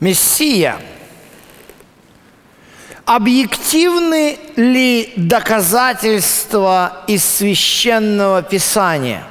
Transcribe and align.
Мессия. 0.00 0.80
Объективны 3.04 4.38
ли 4.56 5.12
доказательства 5.16 7.04
из 7.06 7.24
священного 7.24 8.42
писания? 8.42 9.24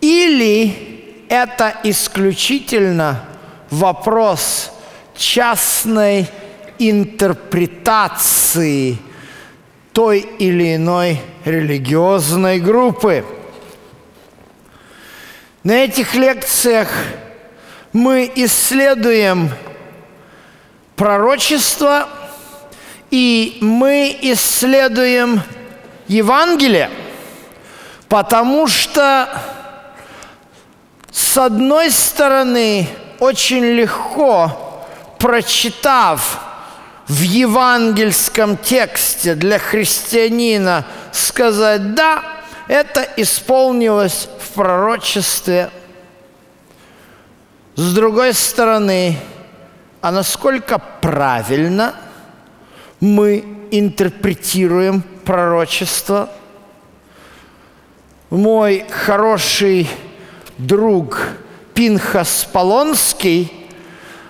Или 0.00 1.26
это 1.28 1.74
исключительно 1.82 3.24
вопрос 3.70 4.70
частной 5.14 6.28
интерпретации 6.78 8.98
той 9.92 10.20
или 10.20 10.76
иной 10.76 11.20
религиозной 11.44 12.60
группы? 12.60 13.24
На 15.62 15.84
этих 15.84 16.14
лекциях 16.14 16.88
мы 17.96 18.30
исследуем 18.34 19.50
пророчество 20.96 22.06
и 23.10 23.56
мы 23.62 24.14
исследуем 24.20 25.40
Евангелие, 26.06 26.90
потому 28.10 28.66
что, 28.66 29.30
с 31.10 31.38
одной 31.38 31.90
стороны, 31.90 32.86
очень 33.18 33.64
легко, 33.64 34.84
прочитав 35.18 36.38
в 37.08 37.22
евангельском 37.22 38.58
тексте 38.58 39.34
для 39.34 39.58
христианина, 39.58 40.84
сказать 41.12 41.94
«да», 41.94 42.22
это 42.68 43.08
исполнилось 43.16 44.28
в 44.38 44.54
пророчестве. 44.54 45.70
С 47.76 47.92
другой 47.92 48.32
стороны, 48.32 49.18
а 50.00 50.10
насколько 50.10 50.78
правильно 50.78 51.94
мы 53.00 53.44
интерпретируем 53.70 55.02
пророчество? 55.24 56.30
Мой 58.30 58.86
хороший 58.88 59.90
друг 60.56 61.20
Пинхас 61.74 62.48
Полонский– 62.50 63.52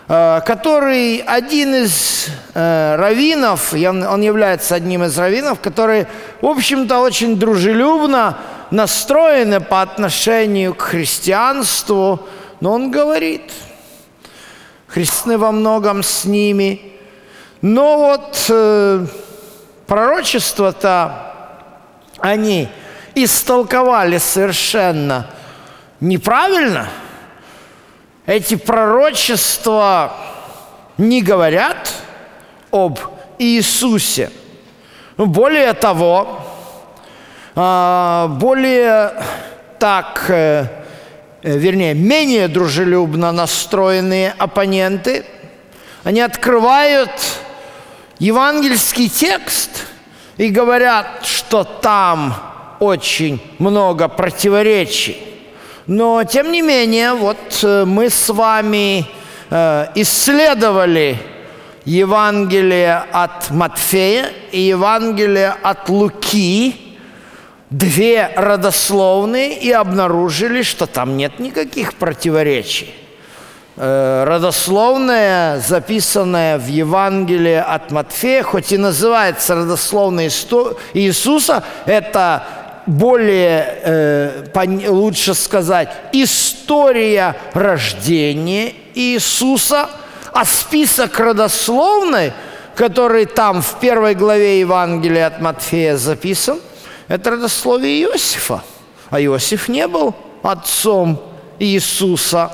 Э, 0.08 0.41
который 0.47 1.16
один 1.27 1.75
из 1.75 2.28
э, 2.55 2.94
раввинов, 2.97 3.72
он 3.72 4.22
является 4.22 4.77
одним 4.77 5.03
из 5.03 5.19
раввинов, 5.19 5.58
которые, 5.58 6.06
в 6.41 6.47
общем-то, 6.47 7.00
очень 7.00 7.36
дружелюбно 7.36 8.38
настроены 8.70 9.60
по 9.60 9.83
отношению 9.83 10.75
к 10.75 10.83
христианству, 10.83 12.20
но 12.61 12.73
он 12.73 12.91
говорит, 12.91 13.53
христианы 14.87 15.39
во 15.39 15.53
многом 15.53 16.03
с 16.03 16.25
ними, 16.25 16.93
но 17.62 17.99
вот 17.99 18.47
э, 18.49 19.07
пророчество-то 19.87 21.33
они 22.19 22.69
истолковали 23.15 24.19
совершенно 24.19 25.31
неправильно– 26.01 26.89
эти 28.27 28.57
пророчества 28.57 30.12
не 30.99 31.23
говорят 31.23 31.93
об 32.73 32.99
Иисусе. 33.39 34.31
Более 35.17 35.73
того, 35.75 36.41
а, 37.55 38.27
более 38.29 39.12
так, 39.79 40.25
э, 40.29 40.67
вернее, 41.55 41.94
менее 41.94 42.48
дружелюбно 42.48 43.30
настроенные 43.33 44.34
оппоненты, 44.36 45.25
они 46.03 46.20
открывают 46.20 47.11
евангельский 48.19 49.08
текст 49.08 49.86
и 50.36 50.48
говорят, 50.48 51.25
что 51.25 51.64
там 51.64 52.34
очень 52.81 53.41
много 53.59 54.09
противоречий. 54.09 55.19
Но, 55.87 56.25
тем 56.25 56.50
не 56.50 56.62
менее, 56.62 57.15
вот 57.15 57.60
э, 57.62 57.84
мы 57.84 58.10
с 58.10 58.28
вами 58.28 59.06
э, 59.50 59.87
исследовали 59.94 61.16
Евангелие 61.84 63.04
от 63.12 63.50
Матфея 63.50 64.31
и 64.50 64.62
Евангелие 64.62 65.54
от 65.62 65.88
Луки, 65.88 66.85
две 67.71 68.31
родословные, 68.37 69.59
и 69.59 69.72
обнаружили, 69.72 70.62
что 70.62 70.87
там 70.87 71.16
нет 71.16 71.38
никаких 71.38 71.94
противоречий. 71.94 72.94
Э, 73.78 74.25
родословная, 74.27 75.60
записанная 75.60 76.59
в 76.59 76.66
Евангелии 76.66 77.56
от 77.56 77.91
Матфея, 77.91 78.43
хоть 78.43 78.72
и 78.72 78.78
называется 78.78 79.54
родословной 79.54 80.31
Иисуса, 80.94 81.62
это 81.84 82.44
более, 82.87 83.81
э, 83.83 84.88
лучше 84.88 85.34
сказать, 85.34 85.91
история 86.12 87.37
рождения 87.53 88.72
Иисуса, 88.94 89.91
а 90.33 90.44
список 90.44 91.19
родословный, 91.19 92.33
который 92.77 93.27
там 93.27 93.60
в 93.60 93.78
первой 93.81 94.15
главе 94.15 94.60
Евангелия 94.60 95.27
от 95.27 95.41
Матфея 95.41 95.97
записан, 95.97 96.60
это 97.09 97.31
родословие 97.31 98.03
Иосифа. 98.03 98.62
А 99.11 99.21
Иосиф 99.21 99.69
не 99.69 99.87
был 99.87 100.15
отцом 100.43 101.22
Иисуса. 101.59 102.50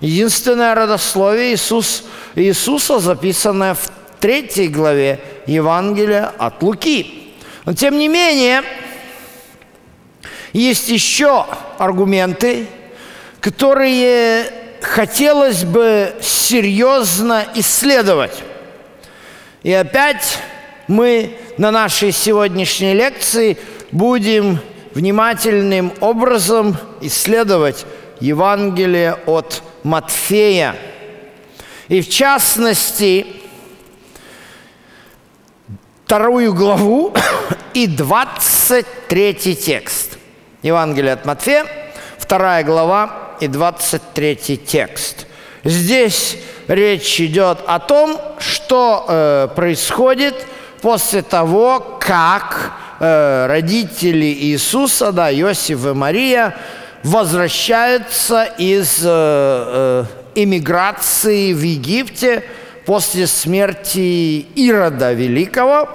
Единственное 0.00 0.74
родословие 0.74 1.54
Иисус, 1.54 2.04
Иисуса, 2.34 2.98
записанное 2.98 3.74
в 3.74 3.90
третьей 4.20 4.68
главе 4.68 5.20
Евангелия 5.46 6.32
от 6.38 6.62
Луки. 6.62 7.34
Но 7.64 7.74
тем 7.74 7.96
не 7.96 8.08
менее, 8.08 8.62
есть 10.52 10.88
еще 10.88 11.46
аргументы, 11.78 12.66
которые 13.40 14.52
хотелось 14.82 15.64
бы 15.64 16.14
серьезно 16.20 17.46
исследовать. 17.54 18.42
И 19.62 19.72
опять 19.72 20.38
мы 20.88 21.36
на 21.58 21.70
нашей 21.70 22.12
сегодняшней 22.12 22.94
лекции 22.94 23.58
будем 23.90 24.58
внимательным 24.94 25.92
образом 26.00 26.76
исследовать 27.00 27.84
Евангелие 28.20 29.18
от 29.26 29.62
Матфея. 29.82 30.76
И 31.88 32.00
в 32.00 32.08
частности, 32.08 33.26
вторую 36.04 36.54
главу 36.54 37.14
и 37.74 37.86
23 37.86 39.34
текст. 39.56 40.18
Евангелие 40.62 41.12
от 41.12 41.24
Матфея, 41.24 41.66
2 42.28 42.62
глава 42.62 43.36
и 43.40 43.46
23 43.46 44.36
текст. 44.56 45.26
Здесь 45.64 46.38
речь 46.66 47.20
идет 47.20 47.58
о 47.66 47.78
том, 47.78 48.18
что 48.38 49.04
э, 49.06 49.48
происходит 49.54 50.34
после 50.82 51.22
того, 51.22 51.98
как 52.00 52.72
э, 53.00 53.46
родители 53.46 54.26
Иисуса, 54.26 55.12
да, 55.12 55.32
Иосиф 55.32 55.86
и 55.86 55.92
Мария, 55.92 56.56
возвращаются 57.02 58.44
из 58.44 59.00
э, 59.02 59.06
э, 59.06 60.04
эмиграции 60.34 61.54
в 61.54 61.62
Египте 61.62 62.44
после 62.84 63.26
смерти 63.26 64.46
Ирода 64.54 65.12
Великого. 65.12 65.88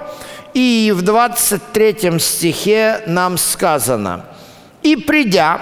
И 0.54 0.92
в 0.96 1.04
23 1.04 2.20
стихе 2.20 3.02
нам 3.06 3.38
сказано– 3.38 4.26
и 4.88 4.96
придя, 4.96 5.60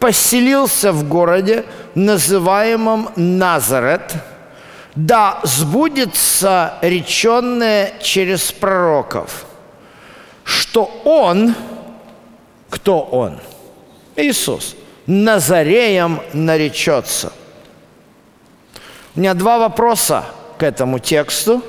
поселился 0.00 0.92
в 0.92 1.06
городе, 1.06 1.64
называемом 1.94 3.10
Назарет, 3.14 4.14
да 4.94 5.40
сбудется 5.42 6.74
реченное 6.82 7.92
через 8.00 8.52
пророков, 8.52 9.46
что 10.44 10.84
он, 11.04 11.54
кто 12.68 13.00
он? 13.00 13.38
Иисус, 14.16 14.76
Назареем 15.06 16.20
наречется. 16.32 17.32
У 19.16 19.20
меня 19.20 19.34
два 19.34 19.58
вопроса 19.58 20.24
к 20.58 20.62
этому 20.62 20.98
тексту, 20.98 21.62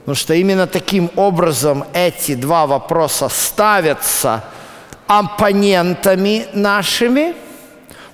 потому 0.00 0.14
что 0.14 0.34
именно 0.34 0.66
таким 0.66 1.10
образом 1.16 1.84
эти 1.92 2.34
два 2.34 2.66
вопроса 2.66 3.28
ставятся– 3.28 4.44
оппонентами 5.08 6.46
нашими. 6.52 7.34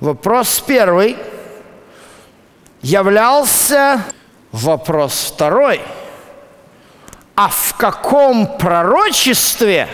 Вопрос 0.01 0.61
первый. 0.61 1.17
Являлся 2.81 4.05
вопрос 4.55 5.33
второй. 5.35 5.81
А 7.35 7.49
в 7.49 7.77
каком 7.77 8.57
пророчестве 8.57 9.89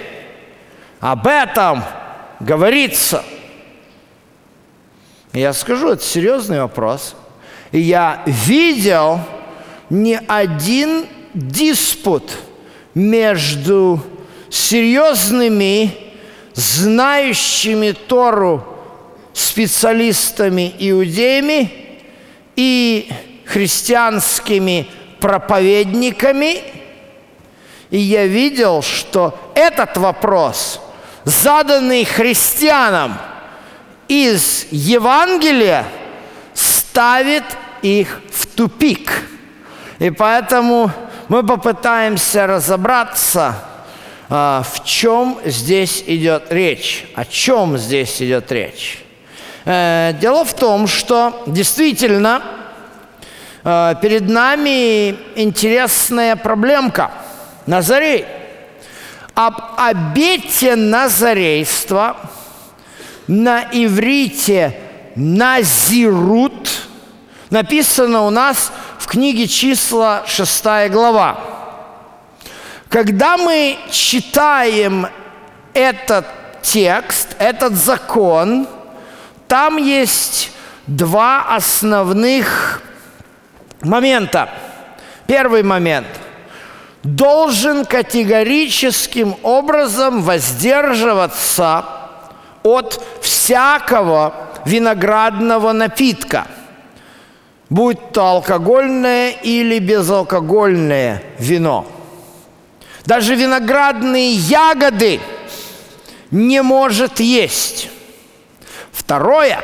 об 1.01 1.27
этом 1.27 1.83
говорится? 2.41 3.25
Я 5.33 5.55
скажу, 5.55 5.93
это 5.93 6.03
серьезный 6.03 6.61
вопрос. 6.61 7.15
И 7.73 7.79
я 7.81 8.23
видел 8.27 9.21
не 9.89 10.19
один 10.29 11.07
диспут 11.33 12.31
между 12.95 14.03
серьезными, 14.51 15.97
знающими 16.53 17.93
Тору 17.93 18.63
специалистами 19.33 20.75
иудеями 20.79 21.73
и 22.57 23.11
христианскими 23.53 24.89
проповедниками. 25.21 26.63
И 27.91 27.99
я 27.99 28.27
видел, 28.27 28.83
что 28.83 29.39
этот 29.55 29.97
вопрос, 29.97 30.81
заданный 31.25 32.05
христианам 32.05 33.19
из 34.09 34.67
Евангелия, 34.71 35.85
ставит 36.55 37.45
их 37.83 38.21
в 38.33 38.47
тупик. 38.47 39.25
И 39.99 40.11
поэтому 40.11 40.91
мы 41.29 41.45
попытаемся 41.45 42.47
разобраться, 42.47 43.57
а, 44.29 44.63
в 44.63 44.85
чем 44.85 45.41
здесь 45.45 46.05
идет 46.07 46.45
речь, 46.51 47.07
о 47.17 47.25
чем 47.25 47.77
здесь 47.77 48.23
идет 48.23 48.51
речь. 48.53 49.05
Э, 49.65 50.13
дело 50.21 50.45
в 50.45 50.55
том, 50.55 50.87
что 50.87 51.43
действительно 51.47 52.43
перед 53.63 54.29
нами 54.29 55.17
интересная 55.37 56.37
проблемка. 56.37 57.11
Назарей. 57.67 58.27
Об 59.35 59.55
обете 59.77 60.77
назарейства 60.77 62.17
на 63.27 63.63
иврите 63.73 64.77
«назирут» 65.15 66.89
написано 67.49 68.23
у 68.23 68.31
нас 68.31 68.73
в 68.99 69.07
книге 69.07 69.47
числа 69.47 70.25
6 70.27 70.65
глава. 70.91 71.39
Когда 72.89 73.37
мы 73.37 73.79
читаем 73.91 75.07
этот 75.73 76.27
текст, 76.63 77.37
этот 77.39 77.75
закон– 77.75 78.67
там 79.51 79.79
есть 79.79 80.53
два 80.87 81.57
основных 81.57 82.83
момента. 83.83 84.49
Первый 85.27 85.63
момент. 85.63 86.07
Должен 87.03 87.87
категорическим 87.87 89.37
образом 89.43 90.23
воздерживаться 90.23 91.85
от 92.63 93.03
всякого 93.23 94.35
виноградного 94.67 95.73
напитка, 95.73 96.47
будь 97.71 98.13
то 98.13 98.27
алкогольное 98.27 99.31
или 99.31 99.79
безалкогольное 99.79 101.23
вино. 101.39 101.87
Даже 103.07 103.35
виноградные 103.35 104.33
ягоды 104.33 105.21
не 106.31 106.63
может 106.63 107.19
есть. 107.19 107.89
Второе, 108.93 109.63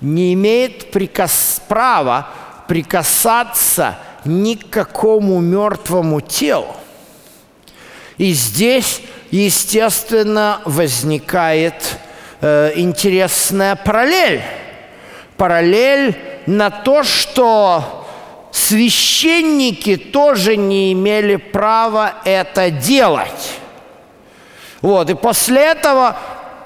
не 0.00 0.34
имеет 0.34 0.90
прикас, 0.90 1.62
права 1.68 2.28
прикасаться 2.68 3.98
ни 4.24 4.54
к 4.54 4.70
какому 4.70 5.40
мертвому 5.40 6.20
телу. 6.20 6.74
И 8.18 8.32
здесь, 8.32 9.02
естественно, 9.30 10.60
возникает 10.64 11.98
э, 12.40 12.72
интересная 12.76 13.74
параллель. 13.76 14.42
Параллель 15.36 16.16
на 16.46 16.70
то, 16.70 17.02
что 17.02 18.06
священники 18.52 19.96
тоже 19.96 20.56
не 20.56 20.92
имели 20.92 21.36
права 21.36 22.14
это 22.24 22.70
делать. 22.70 23.52
Вот, 24.82 25.10
и 25.10 25.14
после 25.14 25.62
этого 25.62 26.16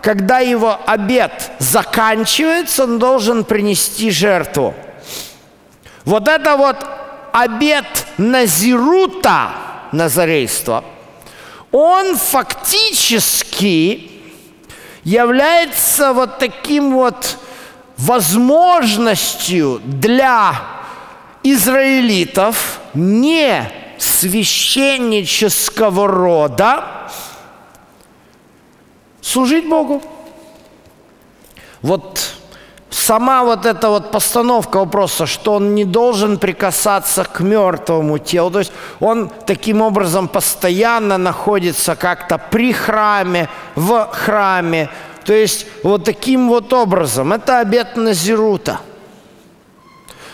когда 0.07 0.39
его 0.39 0.79
обед 0.87 1.51
заканчивается, 1.59 2.85
он 2.85 3.01
должен 3.01 3.43
принести 3.43 4.13
жертву. 4.13 4.73
Вот 6.07 6.29
это 6.29 6.57
вот 6.57 6.87
обед 7.33 7.85
Назирута, 8.17 9.51
назарейства, 9.93 10.83
он 11.73 12.17
фактически 12.17 14.11
является 15.05 16.15
вот 16.15 16.39
таким 16.39 16.95
вот 16.95 17.37
возможностью 17.97 19.81
для 19.85 20.55
израилитов 21.43 22.81
не 22.95 23.69
священнического 23.99 26.07
рода, 26.07 26.85
служить 29.21 29.69
Богу. 29.69 30.03
Вот 31.83 32.33
сама 32.97 33.45
вот 33.45 33.67
эта 33.67 33.89
вот 33.89 34.11
постановка 34.11 34.79
вопроса, 34.79 35.27
что 35.27 35.55
он 35.55 35.75
не 35.75 35.85
должен 35.85 36.39
прикасаться 36.39 37.25
к 37.25 37.41
мертвому 37.41 38.19
телу, 38.19 38.51
то 38.51 38.59
есть 38.61 38.73
он 39.01 39.31
таким 39.47 39.83
образом 39.83 40.29
постоянно 40.29 41.19
находится 41.19 41.97
как-то 41.97 42.39
при 42.39 42.73
храме, 42.73 43.49
в 43.75 44.09
храме, 44.13 44.89
то 45.25 45.33
есть 45.33 45.67
вот 45.83 46.05
таким 46.05 46.49
вот 46.49 46.73
образом. 46.73 47.33
Это 47.33 47.61
обет 47.61 47.97
Назирута. 47.97 48.81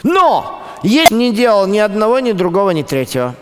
Но 0.03 0.62
есть 0.82 1.11
не 1.11 1.32
делал 1.32 1.67
ни 1.67 1.79
одного, 1.79 2.20
ни 2.20 2.32
другого, 2.32 2.70
ни 2.70 2.82
третьего. 2.82 3.35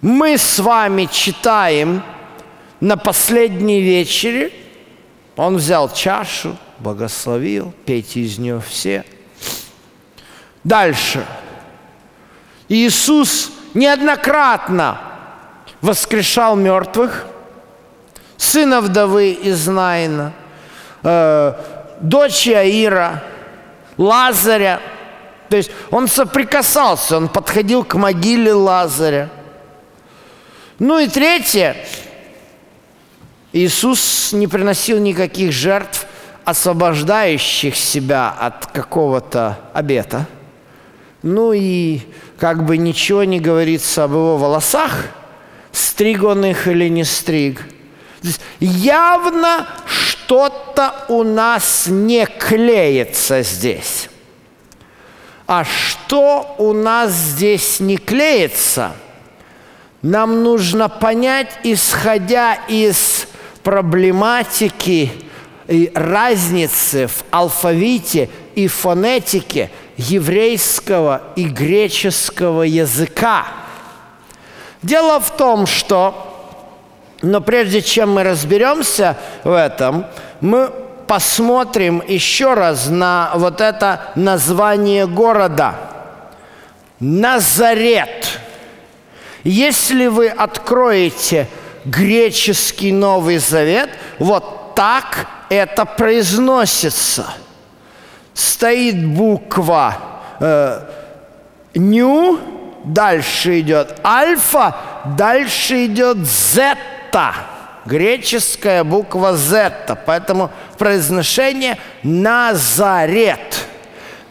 Мы 0.00 0.38
с 0.38 0.58
вами 0.58 1.08
читаем 1.10 2.02
на 2.80 2.96
последней 2.96 3.80
вечере 3.80 4.52
он 5.36 5.56
взял 5.56 5.92
чашу, 5.92 6.56
благословил, 6.82 7.72
пейте 7.86 8.20
из 8.20 8.38
нее 8.38 8.60
все. 8.60 9.04
Дальше. 10.64 11.24
Иисус 12.68 13.50
неоднократно 13.74 15.00
воскрешал 15.80 16.56
мертвых, 16.56 17.26
сына 18.36 18.80
вдовы 18.80 19.32
из 19.32 19.66
Наина, 19.66 20.32
э, 21.02 21.54
дочь 22.00 22.48
Аира, 22.48 23.22
Лазаря. 23.96 24.80
То 25.48 25.56
есть 25.56 25.70
он 25.90 26.08
соприкасался, 26.08 27.16
он 27.16 27.28
подходил 27.28 27.84
к 27.84 27.94
могиле 27.94 28.52
Лазаря. 28.52 29.28
Ну 30.78 30.98
и 30.98 31.08
третье, 31.08 31.76
Иисус 33.52 34.32
не 34.32 34.46
приносил 34.46 34.98
никаких 34.98 35.52
жертв, 35.52 36.06
освобождающих 36.44 37.76
себя 37.76 38.30
от 38.30 38.66
какого-то 38.66 39.58
обета. 39.72 40.26
Ну 41.22 41.52
и 41.52 42.00
как 42.38 42.64
бы 42.64 42.76
ничего 42.76 43.24
не 43.24 43.38
говорится 43.38 44.04
об 44.04 44.12
его 44.12 44.36
волосах, 44.36 44.92
стриг 45.70 46.24
он 46.24 46.44
их 46.44 46.66
или 46.66 46.88
не 46.88 47.04
стриг. 47.04 47.62
явно 48.60 49.66
что-то 49.86 50.94
у 51.08 51.22
нас 51.22 51.86
не 51.86 52.26
клеится 52.26 53.42
здесь. 53.42 54.08
А 55.46 55.64
что 55.64 56.54
у 56.58 56.72
нас 56.72 57.12
здесь 57.12 57.80
не 57.80 57.98
клеится, 57.98 58.92
нам 60.00 60.42
нужно 60.42 60.88
понять, 60.88 61.58
исходя 61.62 62.54
из 62.68 63.28
проблематики 63.62 65.12
разницы 65.94 67.06
в 67.06 67.24
алфавите 67.30 68.28
и 68.54 68.66
фонетике 68.66 69.70
еврейского 69.96 71.22
и 71.36 71.44
греческого 71.44 72.62
языка. 72.62 73.46
Дело 74.82 75.20
в 75.20 75.36
том, 75.36 75.66
что, 75.66 76.58
но 77.22 77.40
прежде 77.40 77.82
чем 77.82 78.14
мы 78.14 78.24
разберемся 78.24 79.16
в 79.44 79.52
этом, 79.52 80.06
мы 80.40 80.72
посмотрим 81.06 82.02
еще 82.06 82.54
раз 82.54 82.88
на 82.88 83.32
вот 83.34 83.60
это 83.60 84.12
название 84.16 85.06
города. 85.06 85.74
Назарет. 86.98 88.40
Если 89.44 90.06
вы 90.06 90.28
откроете 90.28 91.48
греческий 91.84 92.92
Новый 92.92 93.38
Завет, 93.38 93.90
вот 94.18 94.74
так 94.74 95.26
это 95.54 95.84
произносится. 95.84 97.26
Стоит 98.34 99.06
буква 99.06 99.96
э, 100.40 100.80
дальше 102.84 103.60
идет 103.60 104.00
альфа, 104.04 104.76
дальше 105.16 105.86
идет 105.86 106.18
зетта, 106.18 107.34
греческая 107.84 108.84
буква 108.84 109.36
зетта, 109.36 109.94
поэтому 109.94 110.50
произношение 110.78 111.78
Назарет. 112.02 113.66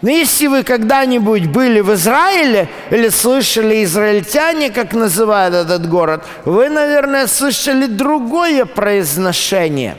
Но 0.01 0.09
если 0.09 0.47
вы 0.47 0.63
когда-нибудь 0.63 1.45
были 1.45 1.79
в 1.79 1.93
Израиле 1.93 2.67
или 2.89 3.09
слышали 3.09 3.83
израильтяне, 3.83 4.71
как 4.71 4.93
называют 4.93 5.53
этот 5.53 5.87
город, 5.87 6.25
вы, 6.43 6.69
наверное, 6.69 7.27
слышали 7.27 7.85
другое 7.85 8.65
произношение. 8.65 9.97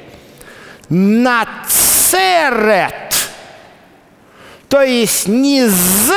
Нацерет. 0.95 2.13
То 4.69 4.83
есть 4.83 5.27
не 5.27 5.67
«з», 5.67 6.13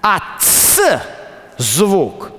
а 0.00 0.20
«ц» 0.38 1.02
звук. 1.58 2.30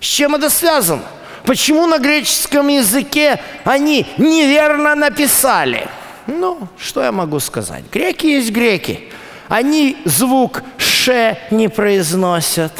С 0.00 0.04
чем 0.04 0.36
это 0.36 0.48
связано? 0.48 1.02
Почему 1.44 1.86
на 1.86 1.98
греческом 1.98 2.68
языке 2.68 3.40
они 3.64 4.06
неверно 4.18 4.94
написали? 4.94 5.88
Ну, 6.28 6.68
что 6.78 7.02
я 7.02 7.10
могу 7.10 7.40
сказать? 7.40 7.82
Греки 7.92 8.26
есть 8.26 8.52
греки. 8.52 9.08
Они 9.48 9.96
звук 10.04 10.62
«ш» 10.78 11.36
не 11.50 11.66
произносят. 11.66 12.72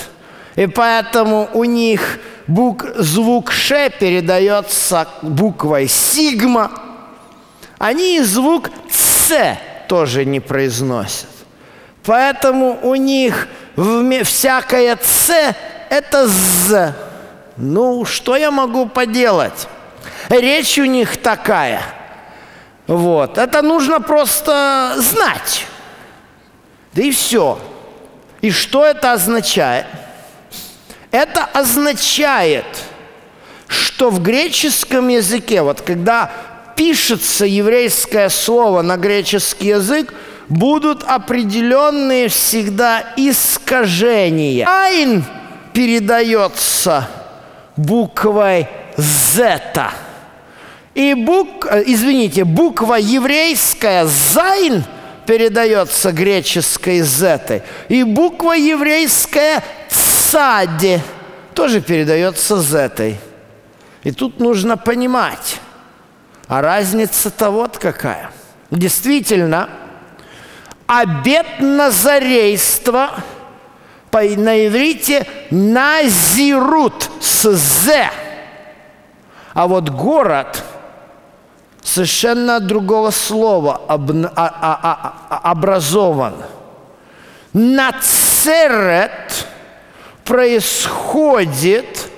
И 0.54 0.68
поэтому 0.68 1.49
у 1.52 1.64
них 1.64 2.20
бук, 2.46 2.87
звук 2.94 3.50
«ш» 3.50 3.90
передается 3.90 5.08
буквой 5.23 5.88
«сигма». 5.88 6.86
Они 7.78 8.21
звук 8.23 8.71
«ц» 8.90 9.59
тоже 9.88 10.25
не 10.25 10.40
произносят. 10.40 11.28
Поэтому 12.04 12.78
у 12.83 12.95
них 12.95 13.49
всякое 14.25 14.97
«ц»– 14.97 15.54
это 15.90 16.26
«з». 16.26 16.95
Ну, 17.56 18.04
что 18.04 18.37
я 18.37 18.50
могу 18.50 18.87
поделать? 18.87 19.66
Речь 20.28 20.78
у 20.78 20.85
них 20.85 21.16
такая. 21.16 21.83
Вот. 22.87 23.38
Это 23.38 23.62
нужно 23.62 24.00
просто 24.00 24.95
знать. 24.97 25.66
Да 26.92 27.02
и 27.02 27.11
все. 27.11 27.59
И 28.42 28.50
что 28.50 28.85
это 28.85 29.12
означает? 29.12 29.87
Это 31.11 31.45
означает, 31.45 32.66
что 33.68 34.11
в 34.11 34.23
греческом 34.23 35.09
языке, 35.09 35.62
вот 35.62 35.80
когда 35.80 36.30
пишется 36.76 37.47
еврейское 37.47 38.28
слово 38.28 38.83
на 38.83 38.97
греческий 38.97 39.68
язык, 39.68 40.14
будут 40.49 41.02
определенные 41.02 42.28
всегда 42.28 43.02
искажения. 43.16 44.66
Айн 44.68 45.25
передается 45.73 47.09
буквой 47.76 48.68
«зета». 48.97 49.90
И 50.95 51.12
бук, 51.12 51.66
э, 51.71 51.83
извините, 51.87 52.45
буква 52.45 52.95
еврейская 52.95 54.06
«зайн» 54.06 54.85
передается 55.26 56.12
греческой 56.12 57.00
«зетой». 57.00 57.62
И 57.88 58.02
буква 58.02 58.52
еврейская 58.52 59.62
«цади» 59.90 61.00
тоже 61.52 61.80
передается 61.80 62.59
«зетой». 62.62 63.18
И 64.04 64.12
тут 64.12 64.40
нужно 64.40 64.76
понимать, 64.76 65.61
а 66.48 66.60
разница-то 66.60 67.50
вот 67.50 67.78
какая. 67.78 68.30
Действительно, 68.70 69.68
обет 70.86 71.60
назарейства– 71.60 73.10
на 74.24 74.66
иврите 74.66 75.26
назирут 75.50 77.10
с 77.20 77.50
«з». 77.52 78.10
А 79.52 79.66
вот 79.66 79.90
город 79.90 80.62
совершенно 81.82 82.60
другого 82.60 83.10
слова 83.10 83.80
об, 83.88 84.10
а, 84.10 84.28
а, 84.36 85.14
а, 85.30 85.50
образован. 85.50 86.34
Нацерет 87.52 89.46
происходит 90.24 92.10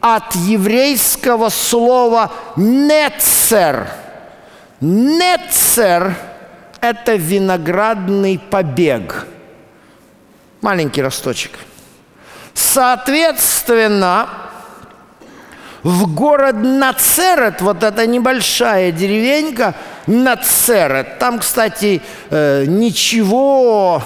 от 0.00 0.34
еврейского 0.34 1.48
слова 1.48 2.32
«нецер». 2.56 3.88
«Нецер»– 4.80 6.14
это 6.80 7.14
виноградный 7.14 8.38
побег– 8.38 9.26
маленький 10.60 11.02
росточек. 11.02 11.52
Соответственно, 12.54 14.28
в 15.82 16.12
город 16.12 16.56
Нацерет, 16.56 17.60
вот 17.60 17.82
эта 17.82 18.06
небольшая 18.06 18.92
деревенька 18.92 19.74
Нацерет, 20.06 21.18
там, 21.18 21.38
кстати, 21.38 22.02
э, 22.30 22.64
ничего 22.66 24.02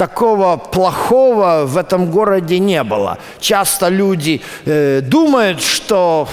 такого 0.00 0.56
плохого 0.56 1.66
в 1.66 1.76
этом 1.76 2.10
городе 2.10 2.58
не 2.58 2.82
было. 2.82 3.18
Часто 3.38 3.88
люди 3.88 4.40
э, 4.64 5.02
думают, 5.02 5.60
что 5.60 6.26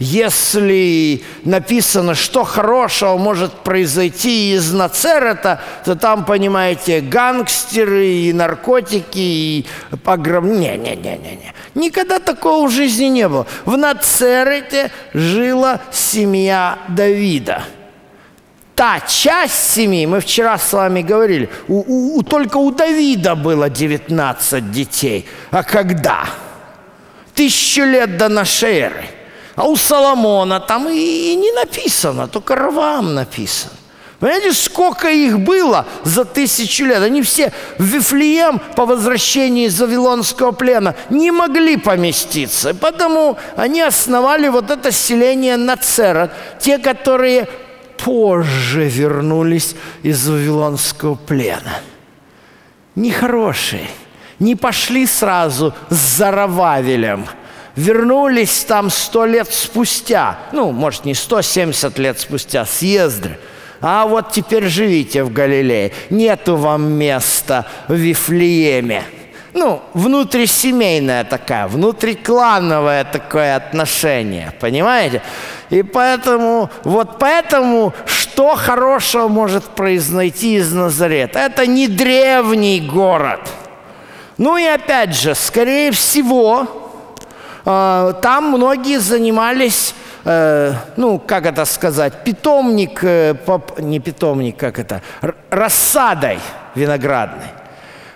если 0.00 1.22
написано, 1.44 2.16
что 2.16 2.42
хорошего 2.42 3.16
может 3.16 3.52
произойти 3.52 4.52
из 4.52 4.72
Нацерета, 4.72 5.60
то 5.84 5.94
там, 5.94 6.24
понимаете, 6.24 7.00
гангстеры 7.00 8.08
и 8.08 8.32
наркотики, 8.32 9.18
и 9.18 9.66
погром... 10.02 10.58
Не-не-не-не-не. 10.58 11.54
Никогда 11.76 12.18
такого 12.18 12.66
в 12.66 12.72
жизни 12.72 13.06
не 13.06 13.28
было. 13.28 13.46
В 13.64 13.76
Нацерете 13.76 14.90
жила 15.14 15.80
семья 15.92 16.80
Давида. 16.88 17.62
Та 18.78 19.00
часть 19.00 19.72
семьи, 19.72 20.06
мы 20.06 20.20
вчера 20.20 20.56
с 20.56 20.72
вами 20.72 21.02
говорили, 21.02 21.50
у, 21.66 22.18
у, 22.18 22.22
только 22.22 22.58
у 22.58 22.70
Давида 22.70 23.34
было 23.34 23.68
19 23.68 24.70
детей. 24.70 25.26
А 25.50 25.62
когда? 25.64 26.26
Тысячу 27.34 27.82
лет 27.82 28.16
до 28.16 28.28
нашей 28.28 28.78
эры– 28.78 29.04
а 29.58 29.64
у 29.64 29.74
Соломона 29.74 30.60
там 30.60 30.88
и, 30.88 31.32
и 31.32 31.34
не 31.34 31.50
написано, 31.50 32.28
только 32.28 32.54
Равам 32.54 33.14
написано. 33.14 33.72
Понимаете, 34.20 34.52
сколько 34.52 35.10
их 35.10 35.40
было 35.40 35.84
за 36.04 36.24
тысячу 36.24 36.84
лет? 36.84 37.02
Они 37.02 37.22
все 37.22 37.52
в 37.76 37.82
Вифлеем 37.82 38.60
по 38.76 38.86
возвращении 38.86 39.66
из 39.66 39.80
Вавилонского 39.80 40.52
плена 40.52 40.94
не 41.10 41.32
могли 41.32 41.76
поместиться. 41.76 42.72
Потому 42.72 43.36
они 43.56 43.80
основали 43.80 44.46
вот 44.46 44.70
это 44.70 44.92
селение 44.92 45.56
Нацера. 45.56 46.30
Те, 46.60 46.78
которые 46.78 47.48
позже 48.04 48.88
вернулись 48.88 49.74
из 50.02 50.28
Вавилонского 50.28 51.14
плена. 51.14 51.80
Нехорошие. 52.94 53.88
Не 54.38 54.56
пошли 54.56 55.06
сразу 55.06 55.74
с 55.90 56.16
Зарававелем– 56.16 57.26
вернулись 57.78 58.64
там 58.64 58.90
сто 58.90 59.24
лет 59.24 59.48
спустя, 59.52 60.38
ну, 60.52 60.72
может, 60.72 61.04
не 61.04 61.14
сто, 61.14 61.40
семьдесят 61.42 61.96
лет 61.98 62.18
спустя, 62.18 62.66
съезды. 62.66 63.38
А 63.80 64.06
вот 64.06 64.32
теперь 64.32 64.66
живите 64.66 65.22
в 65.22 65.32
Галилее. 65.32 65.92
Нету 66.10 66.56
вам 66.56 66.92
места 66.92 67.66
в 67.86 67.94
Вифлееме. 67.94 69.04
Ну, 69.58 69.82
внутрисемейное 69.92 71.24
такое, 71.24 71.66
внутриклановое 71.66 73.02
такое 73.02 73.56
отношение, 73.56 74.52
понимаете? 74.60 75.20
И 75.68 75.82
поэтому, 75.82 76.70
вот 76.84 77.18
поэтому, 77.18 77.92
что 78.06 78.54
хорошего 78.54 79.26
может 79.26 79.64
произойти 79.64 80.58
из 80.58 80.72
Назарета? 80.72 81.40
Это 81.40 81.66
не 81.66 81.88
древний 81.88 82.80
город. 82.80 83.40
Ну 84.36 84.56
и 84.56 84.64
опять 84.64 85.16
же, 85.16 85.34
скорее 85.34 85.90
всего, 85.90 86.68
а, 87.64 88.12
там 88.12 88.50
многие 88.50 89.00
занимались, 89.00 89.92
э, 90.24 90.72
ну, 90.96 91.18
как 91.18 91.46
это 91.46 91.64
сказать, 91.64 92.22
питомник, 92.22 93.00
э, 93.02 93.34
не 93.78 93.98
питомник, 93.98 94.56
как 94.56 94.78
это, 94.78 95.02
рассадой 95.50 96.38
виноградной. 96.76 97.57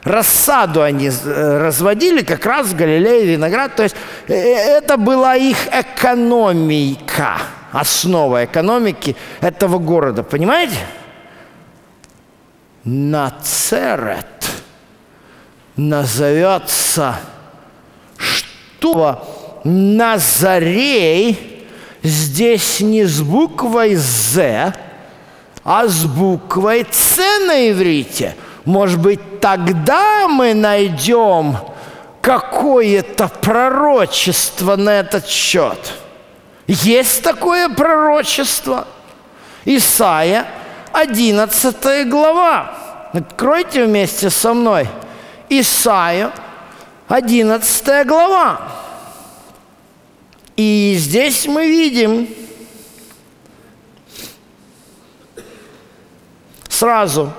Рассаду 0.04 0.82
они 0.82 1.08
э, 1.08 1.58
разводили 1.58 2.22
как 2.22 2.44
раз 2.44 2.68
в 2.68 2.76
Галилее 2.76 3.24
виноград. 3.24 3.76
То 3.76 3.84
есть 3.84 3.96
это 4.26 4.96
была 4.96 5.36
их 5.36 5.56
экономика, 5.72 7.38
основа 7.70 8.44
экономики 8.44 9.16
этого 9.40 9.78
города. 9.78 10.22
Понимаете? 10.22 10.76
Нацерет 12.84 14.26
назовется 15.76 17.16
что 18.82 19.60
Назарей 19.64 21.64
здесь 22.02 22.80
не 22.80 23.04
с 23.04 23.20
буквой 23.20 23.94
«З», 23.94 24.74
а 25.62 25.86
с 25.86 26.04
буквой 26.04 26.84
«Ц» 26.90 27.22
на 27.46 27.70
иврите. 27.70 28.34
Может 28.64 29.00
быть, 29.00 29.40
тогда 29.40 30.28
мы 30.28 30.54
найдем 30.54 31.56
какое-то 32.20 33.28
пророчество 33.28 34.76
на 34.76 35.00
этот 35.00 35.26
счет. 35.26 35.78
Есть 36.66 37.22
такое 37.22 37.68
пророчество. 37.68 38.86
Исаия, 39.64 40.46
11 40.92 42.08
глава. 42.08 43.10
Откройте 43.12 43.84
вместе 43.84 44.30
со 44.30 44.54
мной 44.54 44.88
Исаию, 45.48 46.32
11 47.08 48.06
глава. 48.06 48.72
И 50.56 50.94
здесь 50.98 51.46
мы 51.46 51.66
видим 51.66 52.28
сразу, 56.68 57.32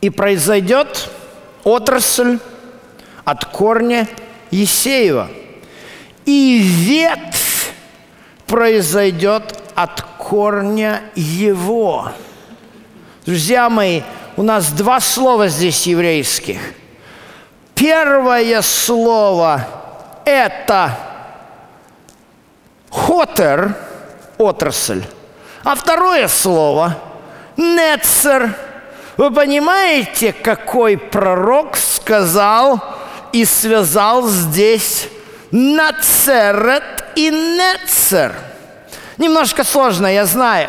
и 0.00 0.10
произойдет 0.10 1.10
отрасль 1.64 2.38
от 3.24 3.44
корня 3.44 4.08
Есеева, 4.50 5.28
и 6.24 6.58
ветвь 6.58 7.72
произойдет 8.46 9.58
от 9.74 10.02
корня 10.02 11.02
его. 11.14 12.12
Друзья 13.26 13.68
мои, 13.68 14.02
у 14.36 14.42
нас 14.42 14.70
два 14.70 15.00
слова 15.00 15.48
здесь 15.48 15.86
еврейских. 15.86 16.58
Первое 17.74 18.62
слово– 18.62 19.66
это 20.24 20.96
хотер, 22.90 23.74
отрасль, 24.38 25.04
а 25.64 25.74
второе 25.74 26.28
слово– 26.28 26.96
нецер. 27.56 28.54
Вы 29.18 29.32
понимаете, 29.32 30.32
какой 30.32 30.96
пророк 30.96 31.76
сказал 31.76 32.80
и 33.32 33.44
связал 33.44 34.28
здесь 34.28 35.08
нацерет 35.50 36.84
и 37.16 37.28
нецер? 37.28 38.32
Немножко 39.16 39.64
сложно, 39.64 40.06
я 40.06 40.24
знаю. 40.24 40.68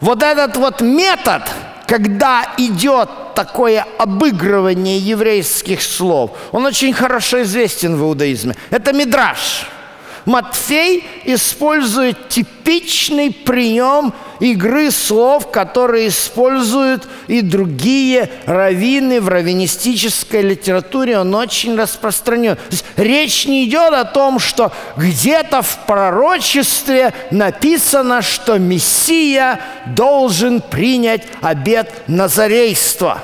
Вот 0.00 0.22
этот 0.22 0.56
вот 0.56 0.80
метод, 0.80 1.42
когда 1.86 2.46
идет 2.56 3.10
такое 3.34 3.86
обыгрывание 3.98 4.96
еврейских 4.96 5.82
слов, 5.82 6.30
он 6.52 6.64
очень 6.64 6.94
хорошо 6.94 7.42
известен 7.42 7.94
в 7.96 8.00
иудаизме. 8.00 8.56
Это 8.70 8.94
мидраж– 8.94 9.66
Матфей 10.24 11.04
использует 11.24 12.28
типичный 12.28 13.32
прием 13.32 14.12
игры 14.40 14.90
слов, 14.90 15.50
которые 15.50 16.08
используют 16.08 17.06
и 17.28 17.42
другие 17.42 18.30
раввины 18.46 19.20
в 19.20 19.28
раввинистической 19.28 20.42
литературе. 20.42 21.18
Он 21.18 21.34
очень 21.34 21.76
распространен. 21.76 22.56
То 22.56 22.62
есть 22.70 22.84
речь 22.96 23.46
не 23.46 23.66
идет 23.66 23.92
о 23.92 24.04
том, 24.04 24.38
что 24.38 24.72
где-то 24.96 25.62
в 25.62 25.86
пророчестве 25.86 27.12
написано, 27.30 28.22
что 28.22 28.58
Мессия 28.58 29.60
должен 29.86 30.60
принять 30.60 31.22
обет 31.40 31.90
назарейства. 32.08 33.22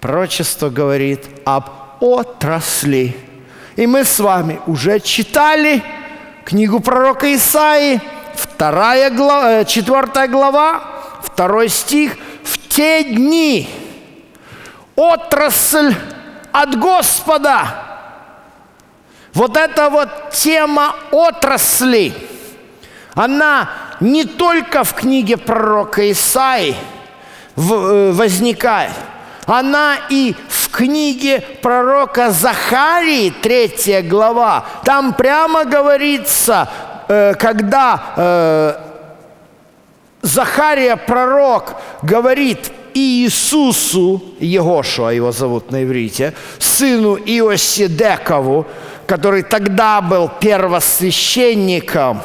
Пророчество 0.00 0.68
говорит 0.70 1.20
об 1.44 1.70
отрасли. 2.00 3.16
И 3.76 3.86
мы 3.86 4.04
с 4.04 4.18
вами 4.18 4.60
уже 4.66 5.00
читали 5.00 5.82
книгу 6.44 6.80
пророка 6.80 7.32
Исаии, 7.34 8.00
вторая 8.34 9.10
глава, 9.10 9.50
э, 9.50 9.64
четвертая 9.64 10.28
глава, 10.28 10.82
второй 11.22 11.68
стих. 11.68 12.16
«В 12.44 12.68
те 12.68 13.04
дни 13.04 13.68
отрасль 14.96 15.94
от 16.52 16.78
Господа». 16.78 17.92
Вот 19.34 19.56
эта 19.56 19.88
вот 19.88 20.30
тема 20.30 20.94
отрасли, 21.10 22.12
она 23.14 23.70
не 24.00 24.24
только 24.24 24.84
в 24.84 24.92
книге 24.92 25.38
пророка 25.38 26.10
Исаи 26.10 26.74
э, 27.56 28.12
возникает, 28.12 28.92
она 29.46 29.96
и 30.10 30.34
в 30.48 30.68
книге 30.70 31.40
пророка 31.62 32.30
Захарии, 32.30 33.30
третья 33.30 34.02
глава, 34.02 34.66
там 34.84 35.14
прямо 35.14 35.64
говорится, 35.64 36.68
э, 37.08 37.34
когда 37.34 38.02
э, 38.16 38.74
Захария 40.22 40.96
пророк 40.96 41.74
говорит 42.02 42.72
Иисусу, 42.94 44.22
Егошуа 44.38 45.10
его 45.10 45.32
зовут 45.32 45.70
на 45.70 45.82
иврите, 45.82 46.34
сыну 46.58 47.16
Иосидекову, 47.16 48.66
который 49.06 49.42
тогда 49.42 50.00
был 50.00 50.30
первосвященником, 50.40 52.20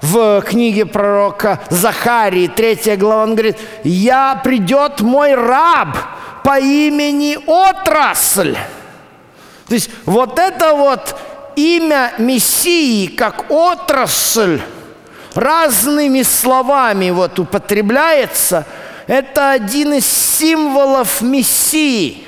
в 0.00 0.40
книге 0.42 0.84
пророка 0.84 1.60
Захарии, 1.70 2.48
третья 2.48 2.96
глава, 2.96 3.22
он 3.22 3.34
говорит, 3.36 3.56
«Я 3.84 4.40
придет 4.42 5.00
мой 5.00 5.36
раб, 5.36 5.96
по 6.42 6.58
имени 6.58 7.38
отрасль. 7.46 8.56
То 9.68 9.74
есть 9.74 9.90
вот 10.04 10.38
это 10.38 10.74
вот 10.74 11.16
имя 11.56 12.12
Мессии 12.18 13.06
как 13.06 13.50
отрасль 13.50 14.60
разными 15.34 16.22
словами 16.22 17.10
вот 17.10 17.38
употребляется, 17.38 18.66
это 19.06 19.50
один 19.50 19.94
из 19.94 20.06
символов 20.06 21.22
Мессии. 21.22 22.24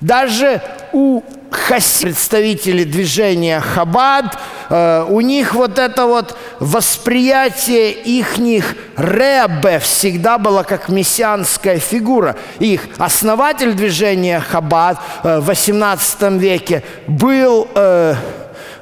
Даже 0.00 0.62
у 0.92 1.22
хаси, 1.50 2.04
представители 2.04 2.84
движения 2.84 3.60
Хабад, 3.60 4.38
э, 4.68 5.04
у 5.08 5.20
них 5.20 5.54
вот 5.54 5.78
это 5.78 6.06
вот 6.06 6.36
восприятие 6.60 7.92
ихних 7.92 8.74
ребе 8.96 9.78
всегда 9.78 10.38
было 10.38 10.62
как 10.62 10.88
мессианская 10.88 11.78
фигура. 11.78 12.36
Их 12.58 12.82
основатель 12.98 13.72
движения 13.74 14.40
Хабад 14.40 14.98
э, 15.22 15.38
в 15.40 15.46
18 15.46 16.22
веке 16.40 16.82
был 17.06 17.68
э, 17.74 18.14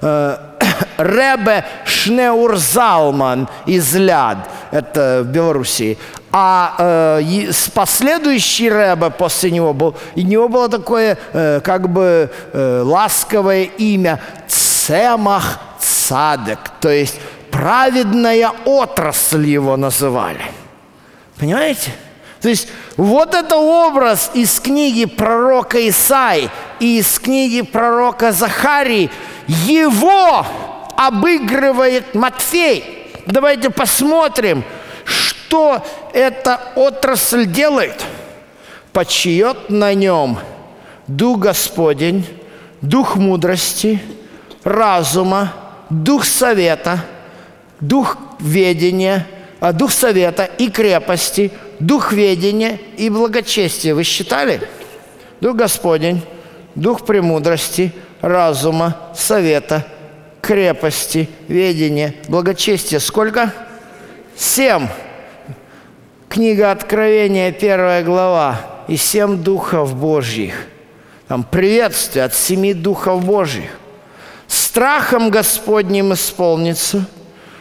э, 0.03 0.37
Ребе 0.99 1.65
Шнеурзалман 1.85 3.49
из 3.67 3.95
Ляд, 3.95 4.49
это 4.71 5.23
в 5.25 5.29
Белоруссии. 5.29 5.99
А 6.39 6.75
э, 6.79 7.51
последующий 7.73 8.69
Рэбе 8.69 9.09
после 9.09 9.51
него 9.51 9.73
был, 9.73 9.95
и 10.15 10.21
у 10.21 10.27
него 10.27 10.49
было 10.51 10.69
такое 10.69 11.17
э, 11.33 11.61
как 11.65 11.89
бы 11.89 12.31
э, 12.53 12.83
ласковое 12.85 13.63
имя 13.63 14.21
Цемах 14.47 15.59
Цадек, 15.81 16.59
то 16.83 16.91
есть 16.91 17.19
праведная 17.51 18.53
отрасль 18.67 19.47
его 19.47 19.79
называли. 19.79 20.43
Понимаете? 21.39 21.91
То 22.43 22.51
есть 22.51 22.69
вот 22.99 23.35
это 23.35 23.57
образ 23.57 24.31
из 24.35 24.61
книги 24.61 25.07
пророка 25.07 25.89
Исаи 25.89 26.51
и 26.81 26.99
из 26.99 27.19
книги 27.19 27.63
пророка 27.63 28.33
Захарии, 28.33 29.11
его 29.47 30.45
обыгрывает 30.99 32.15
Матфей. 32.15 33.11
Давайте 33.25 33.71
посмотрим, 33.71 34.65
что 35.47 35.85
эта 36.13 36.61
отрасль 36.75 37.47
делает. 37.47 38.05
Почиет 38.93 39.71
на 39.71 39.95
нем 39.95 40.39
Дух 41.07 41.39
Господень, 41.39 42.27
Дух 42.81 43.17
мудрости, 43.17 44.03
разума, 44.65 45.53
Дух 45.89 46.25
совета, 46.25 47.05
Дух 47.81 48.17
ведения, 48.41 49.27
а 49.61 49.73
Дух 49.73 49.93
совета 49.93 50.45
и 50.45 50.69
крепости, 50.69 51.53
Дух 51.79 52.13
ведения 52.13 52.81
и 52.97 53.09
благочестия. 53.09 53.95
Вы 53.95 54.03
считали? 54.03 54.61
Дух 55.41 55.57
Господень, 55.57 56.23
Дух 56.75 57.07
премудрости, 57.07 57.93
разума, 58.21 58.97
совета, 59.15 59.87
крепости, 60.41 61.29
ведения, 61.47 62.17
благочестия. 62.29 62.99
Сколько? 62.99 63.53
Семь. 64.37 64.89
Книга 66.37 66.71
Откровения, 66.71 67.51
первая 67.51 68.05
глава. 68.05 68.61
И 68.89 68.99
семь 68.99 69.39
духов 69.39 69.97
Божьих. 69.97 70.67
Там 71.29 71.43
приветствие 71.43 72.27
от 72.27 72.35
семи 72.35 72.75
духов 72.75 73.25
Божьих. 73.25 73.71
Страхом 74.47 75.31
Господним 75.31 76.13
исполнится 76.13 77.07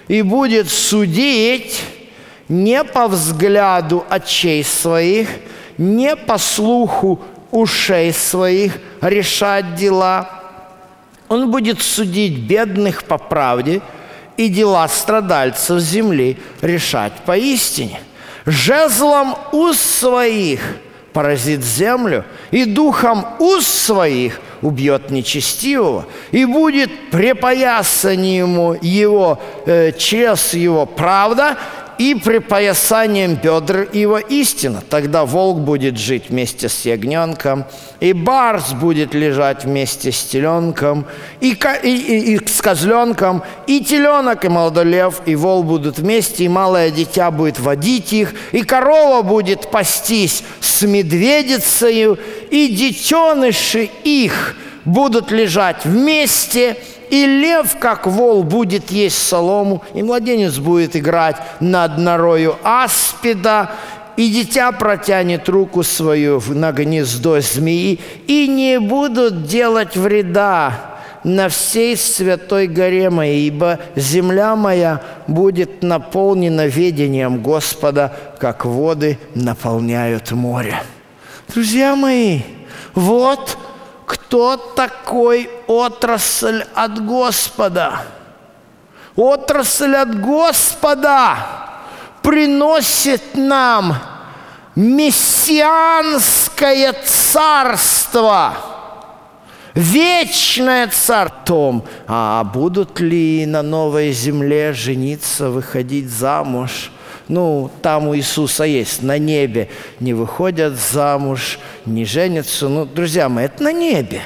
и 0.10 0.22
будет 0.22 0.70
судить 0.70 1.84
не 2.50 2.84
по 2.84 3.08
взгляду 3.08 4.04
очей 4.10 4.62
своих, 4.62 5.30
не 5.78 6.18
по 6.18 6.38
слуху 6.38 7.22
ушей 7.52 8.12
своих, 8.12 8.78
решать 9.00 9.76
дела. 9.76 10.30
Он 11.30 11.50
будет 11.50 11.82
судить 11.82 12.40
бедных 12.40 13.06
по 13.06 13.18
правде 13.18 13.82
и 14.36 14.50
дела 14.50 14.86
страдальцев 14.90 15.80
земли 15.80 16.38
решать 16.62 17.14
поистине. 17.26 18.02
Жезлом 18.46 19.36
уст 19.52 20.00
своих 20.00 20.62
поразит 21.14 21.64
землю, 21.64 22.26
и 22.52 22.66
духом 22.66 23.26
уст 23.40 23.86
своих 23.86 24.40
убьет 24.62 25.10
нечестивого, 25.10 26.06
и 26.32 26.46
будет 26.46 27.10
препоясан 27.10 28.22
ему 28.22 28.78
его, 28.82 29.40
э, 29.66 29.94
через 29.94 30.54
его 30.54 30.86
правда, 30.86 31.58
и 31.98 32.16
припоясанием 32.16 33.36
бедр 33.36 33.88
его 33.94 34.18
истина. 34.18 34.84
Тогда 34.90 35.26
волк 35.26 35.60
будет 35.60 35.98
жить 35.98 36.30
вместе 36.30 36.70
с 36.70 36.86
ягненком, 36.86 37.66
и 38.00 38.14
барс 38.14 38.74
будет 38.74 39.14
лежать 39.14 39.64
вместе 39.66 40.12
с 40.12 40.24
теленком, 40.24 41.06
и, 41.40 41.58
и, 41.84 41.90
и, 41.90 42.36
и 42.36 42.48
с 42.48 42.62
козленком, 42.62 43.44
и 43.68 43.82
теленок, 43.82 44.46
и 44.46 44.50
молодой 44.50 44.86
лев, 44.86 45.22
и 45.26 45.36
вол 45.36 45.64
будут 45.64 46.00
вместе, 46.00 46.46
и 46.46 46.50
малое 46.50 46.92
дитя 46.92 47.32
будет 47.32 47.60
водить 47.60 48.14
их, 48.14 48.34
и 48.52 48.64
корова 48.64 49.22
будет 49.22 49.72
пастись 49.72 50.44
с 50.60 50.82
медведицею, 50.84 52.20
и 52.52 52.68
детеныши 52.68 53.90
их 54.04 54.56
будут 54.86 55.32
лежать 55.32 55.86
вместе– 55.86 56.78
и 57.10 57.26
лев, 57.26 57.78
как 57.80 58.08
вол, 58.08 58.44
будет 58.44 58.92
есть 58.92 59.18
солому, 59.18 59.84
и 59.94 60.04
младенец 60.04 60.58
будет 60.58 60.96
играть 60.96 61.38
над 61.60 61.98
норою 61.98 62.56
аспида, 62.64 63.72
и 64.18 64.30
дитя 64.30 64.72
протянет 64.72 65.50
руку 65.50 65.84
свою 65.84 66.42
на 66.48 66.72
гнездо 66.72 67.40
змеи, 67.42 68.00
и 68.28 68.48
не 68.48 68.80
будут 68.80 69.46
делать 69.46 69.96
вреда 69.96 70.96
на 71.24 71.50
всей 71.50 71.98
святой 71.98 72.68
горе 72.68 73.10
моей, 73.10 73.48
ибо 73.48 73.80
земля 73.96 74.56
моя 74.56 75.02
будет 75.28 75.84
наполнена 75.84 76.68
ведением 76.68 77.42
Господа, 77.42 78.16
как 78.40 78.64
воды 78.66 79.18
наполняют 79.34 80.32
море. 80.32 80.82
Друзья 81.48 81.96
мои, 81.96 82.42
вот 82.94 83.58
кто 84.28 84.58
такой 84.58 85.50
отрасль 85.68 86.64
от 86.74 87.06
Господа? 87.06 88.02
Отрасль 89.16 89.96
от 89.96 90.20
Господа 90.20 91.38
приносит 92.24 93.36
нам 93.36 93.96
мессианское 94.76 96.96
царство, 97.06 98.58
вечное 99.76 100.88
царство. 100.88 101.86
А 102.08 102.44
будут 102.44 103.00
ли 103.00 103.46
на 103.46 103.62
новой 103.62 104.12
земле 104.12 104.74
жениться, 104.74 105.52
выходить 105.52 106.10
замуж– 106.10 106.92
ну, 107.28 107.72
там 107.82 108.08
у 108.08 108.16
Иисуса 108.16 108.66
есть, 108.66 109.02
на 109.02 109.18
небе 109.18 109.70
не 110.00 110.14
выходят 110.14 110.74
замуж, 110.74 111.60
не 111.86 112.06
женятся. 112.06 112.68
Ну, 112.68 112.86
друзья 112.86 113.30
мои, 113.30 113.46
это 113.46 113.64
на 113.64 113.72
небе. 113.72 114.22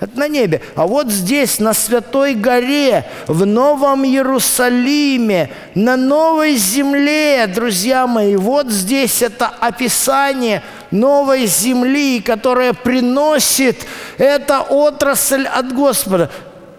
Это 0.00 0.18
на 0.18 0.28
небе. 0.28 0.62
А 0.76 0.86
вот 0.86 1.10
здесь, 1.10 1.58
на 1.58 1.74
Святой 1.74 2.34
горе, 2.34 3.04
в 3.26 3.44
Новом 3.44 4.04
Иерусалиме, 4.04 5.50
на 5.74 5.96
новой 5.96 6.56
земле, 6.56 7.46
друзья 7.46 8.06
мои, 8.06 8.34
вот 8.34 8.70
здесь 8.70 9.20
это 9.20 9.46
описание 9.46 10.62
новой 10.90 11.44
земли, 11.44 12.20
которая 12.20 12.72
приносит 12.72 13.86
эта 14.16 14.62
отрасль 14.62 15.46
от 15.46 15.72
Господа. 15.74 16.30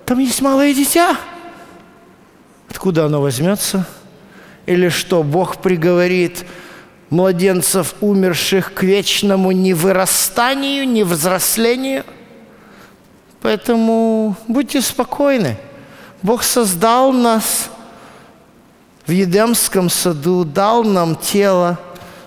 Там 0.06 0.18
есть 0.18 0.42
малое 0.42 0.74
дитя. 0.74 1.16
Откуда 2.72 3.06
оно 3.06 3.22
возьмется? 3.22 3.86
Или 4.66 4.90
что, 4.90 5.24
Бог 5.24 5.58
приговорит 5.58 6.46
младенцев, 7.10 7.96
умерших 8.00 8.74
к 8.74 8.84
вечному 8.84 9.52
невырастанию, 9.52 10.88
невзрослению? 10.88 12.04
Поэтому 13.42 14.36
будьте 14.48 14.82
спокойны. 14.82 15.58
Бог 16.22 16.44
создал 16.44 17.12
нас 17.12 17.70
в 19.08 19.12
Едемском 19.12 19.90
саду, 19.90 20.46
дал 20.46 20.84
нам 20.84 21.16
тело. 21.16 21.80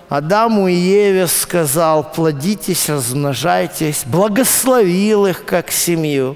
Адаму 0.09 0.67
и 0.67 0.73
Еве 0.73 1.25
сказал, 1.27 2.03
плодитесь, 2.03 2.89
размножайтесь, 2.89 4.03
благословил 4.05 5.25
их 5.25 5.45
как 5.45 5.71
семью. 5.71 6.35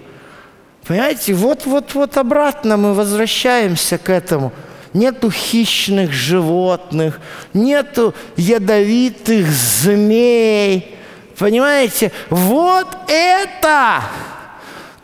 Понимаете, 0.88 1.34
вот-вот-вот 1.34 2.18
обратно 2.18 2.78
мы 2.78 2.94
возвращаемся 2.94 3.98
к 3.98 4.10
этому– 4.10 4.54
нету 4.94 5.30
хищных 5.30 6.12
животных, 6.12 7.20
нету 7.54 8.14
ядовитых 8.36 9.48
змей. 9.48 10.96
Понимаете, 11.38 12.12
вот 12.30 12.88
это 13.08 14.02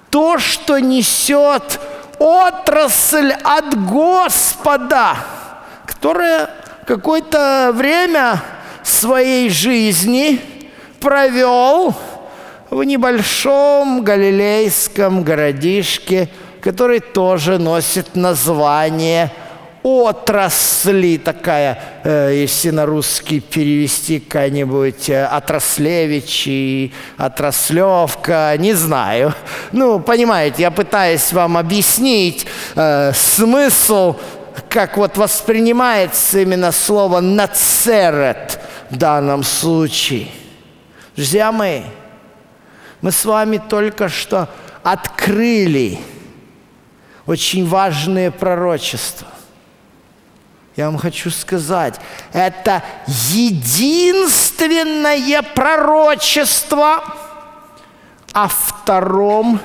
то, 0.09 0.37
что 0.37 0.79
несет 0.79 1.79
отрасль 2.19 3.31
от 3.43 3.75
Господа, 3.85 5.17
которая 5.85 6.49
какое-то 6.85 7.71
время 7.73 8.41
своей 8.83 9.49
жизни 9.49 10.41
провел 10.99 11.93
в 12.69 12.83
небольшом 12.83 14.03
галилейском 14.03 15.23
городишке, 15.23 16.29
который 16.61 16.99
тоже 16.99 17.59
носит 17.59 18.15
название– 18.15 19.31
отрасли 19.85 21.17
такая, 21.17 21.77
э, 22.03 22.31
если 22.33 22.71
на 22.71 22.87
русский 22.87 23.39
перевести 23.39 24.19
какая-нибудь 24.19 25.11
э, 25.11 25.27
отраслевич 25.27 26.91
отраслевка, 27.17 28.55
не 28.57 28.73
знаю. 28.73 29.35
Ну, 29.71 29.99
понимаете, 29.99 30.63
я 30.63 30.71
пытаюсь 30.71 31.31
вам 31.31 31.55
объяснить 31.55 32.47
э, 32.75 33.11
смысл, 33.13 34.15
как 34.69 34.97
вот 34.97 35.17
воспринимается 35.17 36.39
именно 36.39 36.71
слово 36.71 37.19
«нацерет» 37.19 38.59
в 38.89 38.97
данном 38.97 39.43
случае. 39.43 40.29
Друзья 41.15 41.51
мои, 41.51 41.83
мы 43.01 43.11
с 43.11 43.23
вами 43.23 43.61
только 43.69 44.09
что 44.09 44.49
открыли 44.81 45.99
очень 47.27 47.67
важные 47.67 48.31
пророчества. 48.31 49.27
Я 50.75 50.87
вам 50.87 50.97
хочу 50.97 51.31
сказать, 51.31 51.95
это 52.33 52.83
единственное 53.07 55.41
пророчество 55.41 57.01
о 58.33 58.49
втором 58.49 59.61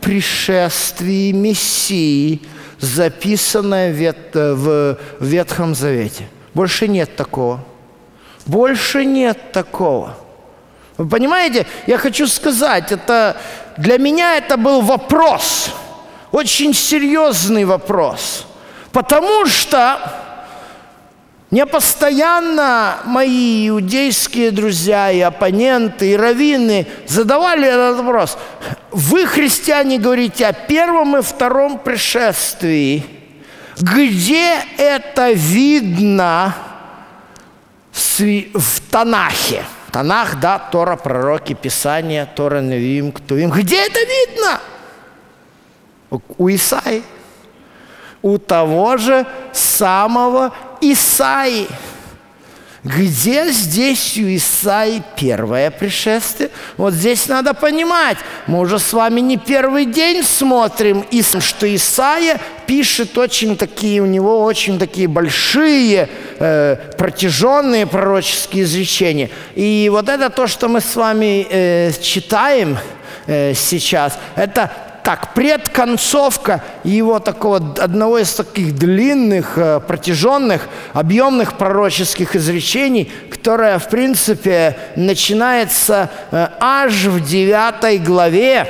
пришествии 0.00 1.32
Мессии, 1.32 2.40
записанное 2.78 3.92
в 4.32 4.96
Ветхом 5.20 5.74
Завете. 5.74 6.26
Больше 6.54 6.88
нет 6.88 7.14
такого. 7.14 7.60
Больше 8.46 9.04
нет 9.04 9.52
такого. 9.52 10.16
Вы 10.96 11.08
понимаете, 11.08 11.66
я 11.86 11.98
хочу 11.98 12.26
сказать, 12.26 12.90
это 12.90 13.36
для 13.76 13.98
меня 13.98 14.38
это 14.38 14.56
был 14.56 14.80
вопрос, 14.80 15.68
очень 16.30 16.72
серьезный 16.72 17.64
вопрос, 17.64 18.46
потому 18.92 19.44
что 19.46 20.23
мне 21.54 21.66
постоянно 21.66 22.96
мои 23.04 23.68
иудейские 23.68 24.50
друзья 24.50 25.12
и 25.12 25.20
оппоненты, 25.20 26.10
и 26.10 26.16
раввины 26.16 26.84
задавали 27.06 27.68
этот 27.68 27.98
вопрос. 27.98 28.36
Вы, 28.90 29.24
христиане, 29.24 30.00
говорите 30.00 30.48
о 30.48 30.52
первом 30.52 31.16
и 31.16 31.22
втором 31.22 31.78
пришествии. 31.78 33.06
Где 33.78 34.56
это 34.76 35.30
видно 35.30 36.56
в 37.92 38.80
Танахе? 38.90 39.64
Танах, 39.92 40.40
да, 40.40 40.58
Тора, 40.58 40.96
пророки, 40.96 41.52
Писание, 41.52 42.26
Тора, 42.34 42.62
Навим, 42.62 43.12
Ктувим. 43.12 43.50
Где 43.50 43.86
это 43.86 44.00
видно? 44.00 44.60
У 46.36 46.48
Исаи. 46.48 47.04
У 48.22 48.38
того 48.38 48.96
же 48.96 49.24
самого 49.52 50.52
Исаи. 50.92 51.66
Где 52.84 53.50
здесь 53.50 54.18
у 54.18 54.36
Исаи 54.36 55.02
первое 55.16 55.70
пришествие? 55.70 56.50
Вот 56.76 56.92
здесь 56.92 57.28
надо 57.28 57.54
понимать, 57.54 58.18
мы 58.46 58.60
уже 58.60 58.78
с 58.78 58.92
вами 58.92 59.20
не 59.20 59.38
первый 59.38 59.86
день 59.86 60.22
смотрим, 60.22 61.06
что 61.40 61.74
Исаия 61.74 62.38
пишет 62.66 63.16
очень 63.16 63.56
такие, 63.56 64.02
у 64.02 64.06
него 64.06 64.42
очень 64.44 64.78
такие 64.78 65.08
большие, 65.08 66.10
э, 66.38 66.76
протяженные 66.98 67.86
пророческие 67.86 68.64
изречения. 68.64 69.30
И 69.54 69.88
вот 69.90 70.10
это 70.10 70.28
то, 70.28 70.46
что 70.46 70.68
мы 70.68 70.82
с 70.82 70.94
вами 70.94 71.46
э, 71.48 71.90
читаем 72.02 72.76
э, 73.26 73.54
сейчас, 73.54 74.18
это 74.36 74.70
так, 75.04 75.34
предконцовка 75.34 76.64
его 76.82 77.20
такого, 77.20 77.56
одного 77.56 78.18
из 78.18 78.32
таких 78.32 78.74
длинных, 78.74 79.58
э, 79.58 79.80
протяженных, 79.80 80.66
объемных 80.94 81.58
пророческих 81.58 82.34
изречений, 82.34 83.12
которое, 83.30 83.78
в 83.78 83.88
принципе, 83.90 84.78
начинается 84.96 86.10
э, 86.30 86.48
аж 86.58 87.04
в 87.04 87.22
девятой 87.22 87.98
главе. 87.98 88.66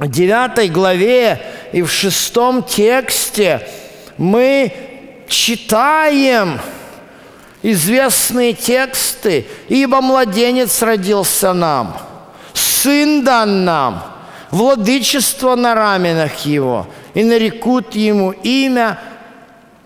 Девятой 0.00 0.68
главе 0.68 1.42
и 1.72 1.82
в 1.82 1.90
шестом 1.90 2.62
тексте 2.62 3.68
мы 4.16 4.72
читаем 5.28 6.58
известные 7.62 8.54
тексты. 8.54 9.46
«Ибо 9.68 10.00
младенец 10.00 10.80
родился 10.80 11.52
нам, 11.52 11.94
сын 12.54 13.24
дан 13.24 13.66
нам, 13.66 14.17
владычество 14.50 15.54
на 15.54 15.74
раменах 15.74 16.46
его, 16.46 16.86
и 17.14 17.24
нарекут 17.24 17.94
ему 17.94 18.32
имя 18.32 18.98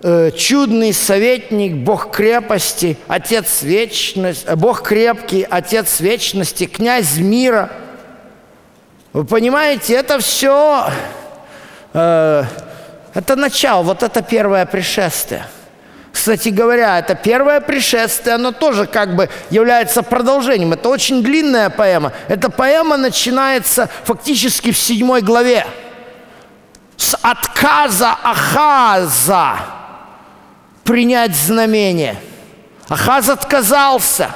э, 0.03 0.31
чудный 0.33 0.93
советник, 0.93 1.75
Бог 1.77 2.11
крепости, 2.11 2.97
Отец 3.09 3.63
вечности, 3.63 4.45
э, 4.47 4.57
Бог 4.57 4.83
крепкий, 4.83 5.47
Отец 5.49 6.01
вечности, 6.01 6.67
князь 6.67 7.17
мира». 7.17 7.71
Вы 9.13 9.25
понимаете, 9.25 9.95
это 9.95 10.19
все, 10.21 10.89
э, 11.93 12.45
это 13.15 13.37
начало, 13.37 13.83
вот 13.83 14.03
это 14.03 14.23
первое 14.23 14.65
пришествие– 14.67 15.47
кстати 16.13 16.51
говоря, 16.51 16.99
это 16.99 17.15
первое 17.15 17.61
пришествие, 17.61 18.35
оно 18.35 18.53
тоже 18.53 18.87
как 18.87 19.17
бы 19.17 19.31
является 19.51 20.03
продолжением. 20.03 20.75
Это 20.75 20.91
очень 20.91 21.23
длинная 21.23 21.71
поэма. 21.71 22.13
Эта 22.29 22.51
поэма 22.51 22.99
начинается 22.99 23.89
фактически 24.05 24.73
в 24.73 24.79
седьмой 24.79 25.23
главе. 25.23 25.67
С 26.97 27.17
отказа 27.23 28.17
Ахаза 28.23 29.57
принять 30.85 31.35
знамение. 31.35 32.17
Ахаз 32.89 33.31
отказался. 33.31 34.31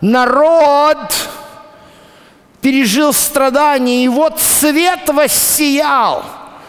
Народ 0.00 0.98
пережил 2.60 3.12
страдания, 3.12 4.04
и 4.04 4.08
вот 4.08 4.40
свет 4.40 5.08
воссиял, 5.08 6.24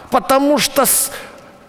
потому 0.09 0.57
что 0.57 0.85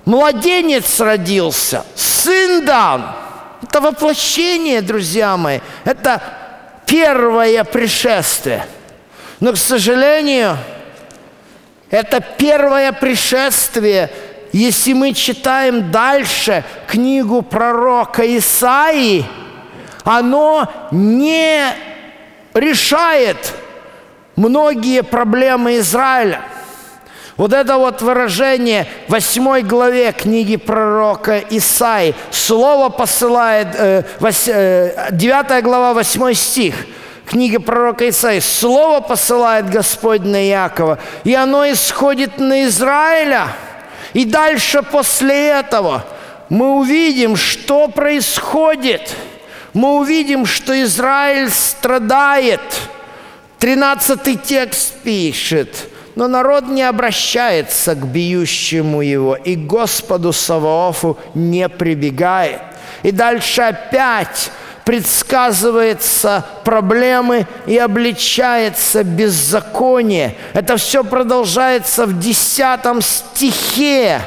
Младенец 0.04 1.00
родился, 1.00 1.84
сын 1.94 2.64
дан. 2.64 3.14
Это 3.62 3.80
воплощение, 3.80 4.80
друзья 4.80 5.36
мои. 5.36 5.60
Это 5.84 6.22
первое 6.86 7.64
пришествие. 7.64 8.66
Но, 9.38 9.52
к 9.52 9.56
сожалению, 9.56 10.56
это 11.90 12.20
первое 12.20 12.92
пришествие, 12.92 14.10
если 14.52 14.92
мы 14.92 15.12
читаем 15.12 15.90
дальше 15.90 16.64
книгу 16.88 17.42
пророка 17.42 18.22
Исаии, 18.36 19.24
оно 20.04 20.68
не 20.90 21.64
решает 22.54 23.54
многие 24.36 25.02
проблемы 25.02 25.78
Израиля. 25.78 26.42
Вот 27.40 27.54
это 27.54 27.78
вот 27.78 28.02
выражение 28.02 28.86
в 29.08 29.12
8 29.12 29.62
главе 29.62 30.12
книги 30.12 30.56
пророка 30.56 31.42
Исаи. 31.48 32.14
Слово 32.30 32.90
посылает, 32.90 33.68
э, 33.78 34.02
9 35.10 35.50
э, 35.50 35.62
глава, 35.62 35.94
8 35.94 36.34
стих 36.34 36.74
книги 37.24 37.56
пророка 37.56 38.06
Исаи. 38.10 38.40
Слово 38.40 39.00
посылает 39.00 39.70
Господь 39.70 40.20
на 40.20 40.36
Якова, 40.36 40.98
и 41.24 41.34
оно 41.34 41.64
исходит 41.64 42.38
на 42.38 42.66
Израиля. 42.66 43.46
И 44.12 44.26
дальше 44.26 44.82
после 44.82 45.48
этого 45.48 46.04
мы 46.50 46.74
увидим, 46.74 47.36
что 47.36 47.88
происходит. 47.88 49.16
Мы 49.72 49.94
увидим, 49.94 50.44
что 50.44 50.78
Израиль 50.82 51.48
страдает. 51.48 52.60
13 53.60 54.42
текст 54.42 54.92
пишет– 55.02 55.74
но 56.20 56.28
народ 56.28 56.68
не 56.68 56.82
обращается 56.82 57.94
к 57.94 58.06
бьющему 58.06 59.00
его, 59.00 59.36
и 59.36 59.56
Господу 59.56 60.34
Саваофу 60.34 61.16
не 61.32 61.66
прибегает. 61.66 62.60
И 63.02 63.10
дальше 63.10 63.62
опять 63.62 64.52
предсказывается 64.84 66.44
проблемы 66.62 67.46
и 67.64 67.78
обличается 67.78 69.02
беззаконие. 69.02 70.34
Это 70.52 70.76
все 70.76 71.04
продолжается 71.04 72.04
в 72.04 72.20
десятом 72.20 73.00
стихе, 73.00 74.20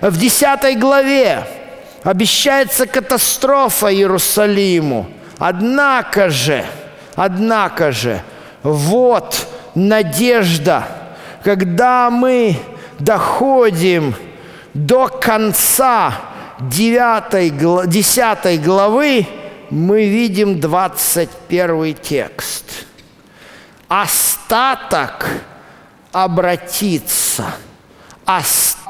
в 0.00 0.16
десятой 0.16 0.76
главе. 0.76 1.42
Обещается 2.04 2.86
катастрофа 2.86 3.92
Иерусалиму. 3.92 5.10
Однако 5.36 6.30
же, 6.30 6.64
однако 7.16 7.90
же, 7.90 8.22
вот 8.62 9.48
надежда– 9.74 10.86
когда 11.42 12.10
мы 12.10 12.56
доходим 12.98 14.14
до 14.74 15.08
конца 15.08 16.14
9, 16.60 17.88
10 17.88 18.62
главы, 18.62 19.26
мы 19.70 20.04
видим 20.04 20.60
21 20.60 21.94
текст. 21.94 22.64
Остаток 23.88 25.26
обратиться 26.12 27.46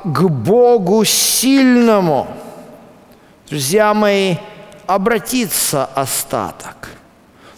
к 0.04 0.22
Богу 0.28 1.04
сильному. 1.04 2.28
Друзья 3.48 3.94
мои, 3.94 4.36
обратиться 4.86 5.84
остаток. 5.94 6.88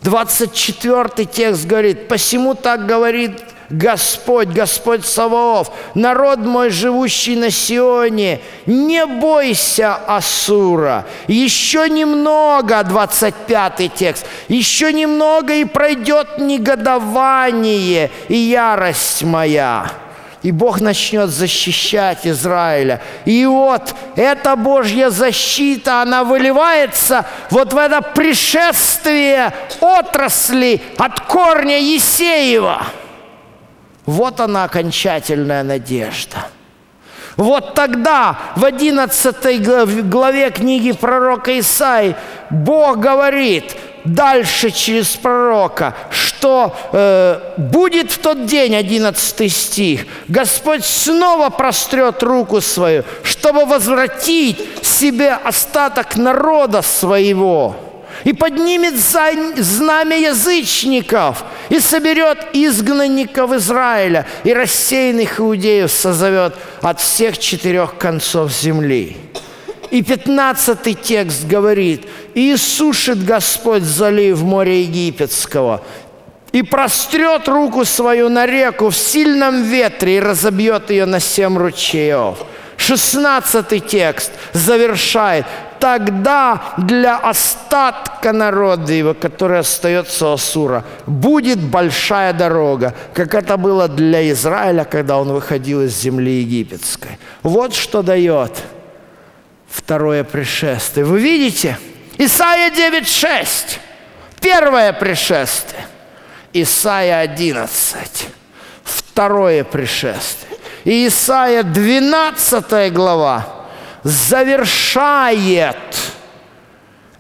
24 0.03 1.27
текст 1.27 1.67
говорит, 1.67 2.09
посему 2.09 2.55
так 2.55 2.87
говорит 2.87 3.43
Господь, 3.71 4.49
Господь 4.49 5.07
Саваоф, 5.07 5.71
народ 5.95 6.41
мой, 6.41 6.71
живущий 6.71 7.37
на 7.37 7.51
Сионе, 7.51 8.41
не 8.67 9.07
бойся 9.07 9.95
Асура. 9.95 11.07
Еще 11.27 11.89
немного, 11.89 12.83
25 12.83 13.95
текст, 13.95 14.27
еще 14.49 14.93
немного 14.93 15.55
и 15.55 15.65
пройдет 15.65 16.39
негодование 16.39 18.11
и 18.29 18.37
ярость 18.37 19.23
моя 19.23 19.91
и 20.43 20.51
Бог 20.51 20.81
начнет 20.81 21.31
защищать 21.31 22.27
Израиля. 22.27 23.01
И 23.25 23.47
вот 23.47 23.95
эта 24.17 24.57
Божья 24.57 25.09
защита, 25.11 26.03
она 26.03 26.25
выливается 26.25 27.25
вот 27.51 27.73
в 27.73 27.77
это 27.79 28.03
пришествие 28.03 29.53
отрасли 29.81 30.83
от 30.99 31.21
корня 31.21 31.79
Есеева– 31.79 32.83
вот 34.07 34.41
она 34.41 34.65
окончательная 34.65 35.63
надежда. 35.63 36.47
Вот 37.37 37.75
тогда, 37.75 38.39
в 38.57 38.65
11 38.65 40.09
главе 40.09 40.51
книги 40.51 40.93
пророка 40.93 41.59
Исаи, 41.59 42.15
Бог 42.51 42.99
говорит 42.99 43.75
дальше 44.05 44.71
через 44.71 45.09
пророка, 45.09 45.95
что 46.11 46.77
э, 46.93 47.55
будет 47.57 48.13
в 48.13 48.19
тот 48.19 48.47
день, 48.47 48.75
11 48.75 49.51
стих, 49.51 50.07
Господь 50.29 50.85
снова 50.85 51.49
прострет 51.51 52.23
руку 52.23 52.61
свою, 52.61 53.05
чтобы 53.23 53.65
возвратить 53.65 54.59
себе 54.83 55.33
остаток 55.33 56.17
народа 56.17 56.83
своего 56.83 57.77
и 58.25 58.33
поднимет 58.33 58.95
знамя 58.97 60.17
язычников, 60.17 61.45
и 61.69 61.81
соберет 61.81 62.39
изгнанников 62.53 63.53
Израиля, 63.53 64.27
и 64.45 64.53
рассеянных 64.53 65.41
иудеев 65.41 65.91
созовет 65.91 66.55
от 66.81 67.01
всех 67.01 67.39
четырех 67.39 67.97
концов 67.97 68.53
земли. 68.53 69.17
И 69.91 70.03
пятнадцатый 70.03 70.95
текст 70.95 71.47
говорит, 71.47 72.07
«И 72.35 72.57
сушит 72.57 73.25
Господь 73.25 73.83
залив 73.83 74.41
моря 74.41 74.81
египетского, 74.81 75.83
и 76.53 76.63
прострет 76.63 77.49
руку 77.49 77.85
свою 77.85 78.29
на 78.29 78.47
реку 78.47 78.91
в 78.91 78.97
сильном 78.97 79.63
ветре 79.65 80.17
и 80.17 80.21
разобьет 80.21 80.91
ее 80.91 81.07
на 81.07 81.21
семь 81.21 81.59
ручеев». 81.59 82.39
Шестнадцатый 82.79 83.81
текст 83.81 84.33
завершает 84.53 85.47
тогда 85.83 86.63
для 86.79 87.17
остатка 87.17 88.33
народа 88.33 88.93
его, 88.93 89.15
который 89.15 89.59
остается 89.59 90.33
Асура, 90.33 90.85
будет 91.07 91.59
большая 91.59 92.33
дорога, 92.33 92.95
как 93.13 93.35
это 93.35 93.57
было 93.57 93.89
для 93.89 94.31
Израиля, 94.31 94.85
когда 94.85 95.19
он 95.19 95.33
выходил 95.33 95.83
из 95.83 96.01
земли 96.01 96.41
египетской. 96.41 97.19
Вот 97.43 97.75
что 97.75 98.03
дает 98.03 98.63
второе 99.69 100.23
пришествие. 100.23 101.05
Вы 101.05 101.19
видите? 101.19 101.77
Исайя 102.17 102.71
9.6. 102.71 103.79
Первое 104.41 104.93
пришествие. 104.93 105.85
Исайя 106.53 107.19
11. 107.19 108.29
Второе 108.85 109.65
пришествие. 109.65 110.59
И 110.85 111.09
Исайя 111.09 111.65
12 111.65 112.93
глава 112.93 113.62
завершает 114.03 115.77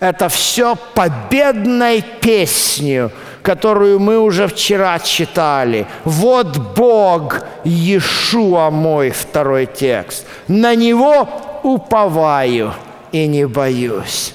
это 0.00 0.28
все 0.28 0.74
победной 0.94 2.02
песнью, 2.02 3.12
которую 3.42 4.00
мы 4.00 4.18
уже 4.18 4.48
вчера 4.48 4.98
читали. 4.98 5.86
Вот 6.04 6.58
Бог, 6.58 7.40
Иешуа 7.62 8.70
мой, 8.70 9.10
второй 9.10 9.66
текст. 9.66 10.26
На 10.48 10.74
Него 10.74 11.28
уповаю 11.62 12.74
и 13.12 13.28
не 13.28 13.46
боюсь. 13.46 14.34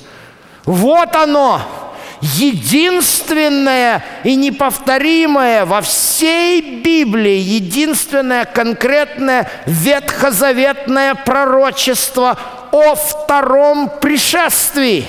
Вот 0.65 1.13
оно, 1.15 1.61
единственное 2.21 4.03
и 4.23 4.35
неповторимое 4.35 5.65
во 5.65 5.81
всей 5.81 6.81
Библии, 6.81 7.37
единственное 7.37 8.45
конкретное 8.45 9.49
ветхозаветное 9.65 11.15
пророчество 11.15 12.37
о 12.71 12.95
втором 12.95 13.89
пришествии. 14.01 15.05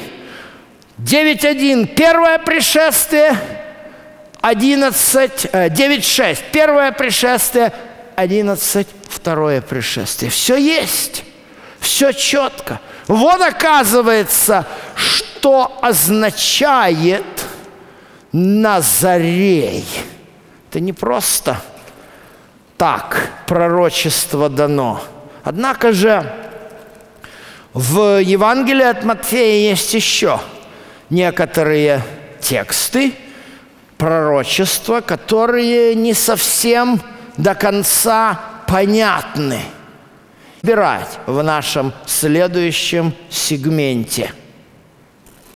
9.1. 0.98 1.86
Первое 1.94 2.38
пришествие, 2.38 3.38
11, 4.40 5.46
9.6. 5.52 6.32
Э, 6.32 6.36
Первое 6.52 6.92
пришествие, 6.92 7.72
11. 8.16 8.86
Второе 9.08 9.60
пришествие. 9.60 10.30
Все 10.30 10.56
есть. 10.56 11.22
Все 11.80 12.12
четко. 12.12 12.80
Вот 13.06 13.40
оказывается, 13.40 14.66
что 15.38 15.78
означает 15.82 17.24
Назарей. 18.32 19.84
Это 20.68 20.80
не 20.80 20.92
просто 20.92 21.60
так 22.76 23.30
пророчество 23.46 24.48
дано. 24.48 25.00
Однако 25.44 25.92
же 25.92 26.28
в 27.72 28.20
Евангелии 28.20 28.84
от 28.84 29.04
Матфея 29.04 29.70
есть 29.70 29.94
еще 29.94 30.40
некоторые 31.08 32.02
тексты, 32.40 33.14
пророчества, 33.96 35.00
которые 35.00 35.94
не 35.94 36.14
совсем 36.14 37.00
до 37.36 37.54
конца 37.54 38.40
понятны. 38.66 39.60
Выбирать 40.62 41.20
в 41.26 41.42
нашем 41.44 41.92
следующем 42.06 43.14
сегменте– 43.30 44.32